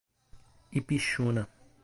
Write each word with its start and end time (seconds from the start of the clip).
Ipixuna 0.79 1.41